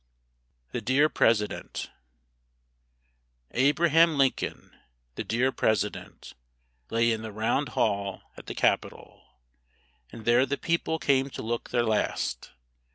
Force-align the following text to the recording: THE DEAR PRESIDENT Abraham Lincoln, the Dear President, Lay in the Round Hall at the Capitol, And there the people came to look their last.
THE 0.71 0.81
DEAR 0.81 1.09
PRESIDENT 1.09 1.91
Abraham 3.51 4.17
Lincoln, 4.17 4.75
the 5.13 5.23
Dear 5.23 5.51
President, 5.51 6.33
Lay 6.89 7.11
in 7.11 7.21
the 7.21 7.31
Round 7.31 7.69
Hall 7.77 8.23
at 8.35 8.47
the 8.47 8.55
Capitol, 8.55 9.21
And 10.11 10.25
there 10.25 10.47
the 10.47 10.57
people 10.57 10.97
came 10.97 11.29
to 11.29 11.43
look 11.43 11.69
their 11.69 11.83
last. 11.85 12.49